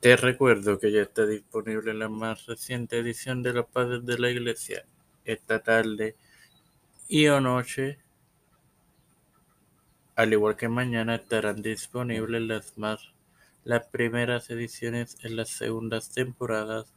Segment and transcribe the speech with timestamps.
[0.00, 4.30] Te recuerdo que ya está disponible la más reciente edición de Los Padres de la
[4.30, 4.84] Iglesia.
[5.24, 6.14] Esta tarde
[7.08, 7.98] y o noche,
[10.14, 13.12] al igual que mañana, estarán disponibles las más
[13.64, 16.94] las primeras ediciones en las segundas temporadas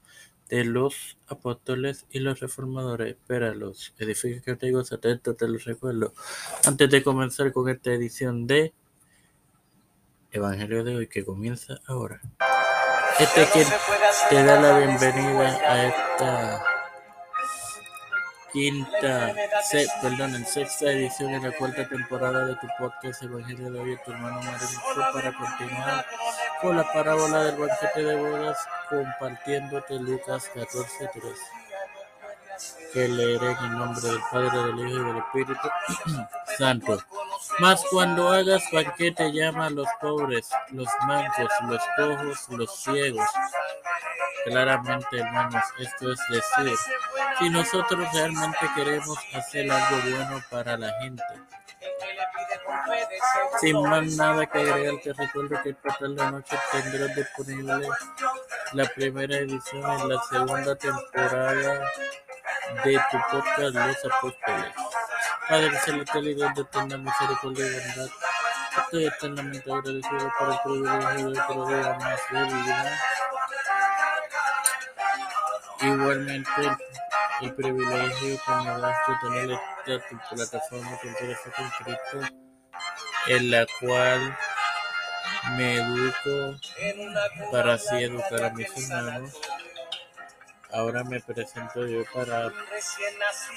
[0.48, 3.16] de Los Apóstoles y los Reformadores.
[3.16, 6.14] Espéralos, edificativos atentos, te los recuerdo.
[6.66, 8.74] Antes de comenzar con esta edición de
[10.32, 12.22] Evangelio de hoy que comienza ahora.
[13.22, 13.66] Este que
[14.30, 16.64] te da la bienvenida a esta
[18.52, 23.80] quinta, se, perdón, en sexta edición de la cuarta temporada de tu podcast Evangelio de
[23.80, 24.68] hoy, tu hermano Mario
[25.14, 26.04] para continuar
[26.62, 28.58] con la parábola del banquete de bodas,
[28.90, 31.22] compartiéndote Lucas 14.3,
[32.92, 35.70] que leeré en el nombre del Padre, del Hijo y del Espíritu
[36.58, 36.98] Santo.
[37.60, 43.28] Mas cuando hagas banquete, llama a los pobres, los mancos, los cojos, los ciegos.
[44.46, 46.78] Claramente, hermanos, esto es decir,
[47.38, 51.24] si nosotros realmente queremos hacer algo bueno para la gente.
[53.60, 57.88] Sin más nada que agregar, te recuerdo que esta tarde noche tendrás disponible
[58.74, 61.86] la primera edición en la segunda temporada
[62.84, 64.91] de tu podcast Los Apóstoles.
[65.48, 68.10] Padre celestial y de eterna misericordia y bondad,
[68.78, 73.00] estoy eternamente agradecido por el privilegio de día más de vida.
[75.82, 76.78] Igualmente,
[77.42, 82.36] el privilegio que me das de tener esta tu plataforma tu interesa con Cristo,
[83.28, 84.38] en la cual
[85.58, 86.60] me educo
[87.52, 89.34] para así educar a mis hermanos.
[90.72, 92.52] Ahora me presento yo para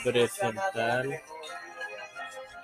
[0.02, 1.06] presentar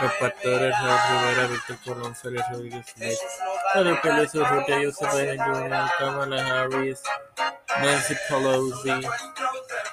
[0.00, 3.18] Los pastores Raúl Rivera, Víctor Colón, Félix Rodríguez Smith,
[3.74, 4.00] Pedro
[4.34, 7.02] Urrutia, Joseph Biden Jr., Kamala Harris,
[7.82, 9.08] Nancy Pelosi,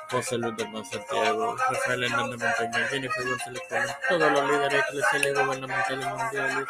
[0.09, 6.07] José Luis de Santiago, Rafael Hernández Montaña, Jennifer González Colón, todos los líderes eclesiales gubernamentales
[6.07, 6.67] mundiales.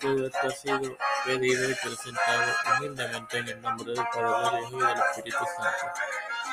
[0.00, 4.78] Todo esto ha sido pedido y presentado humildemente en el nombre del Padre, del Hijo
[4.78, 6.00] y del Espíritu Santo.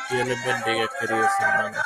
[0.09, 1.85] Dios les bendiga, queridos hermanos.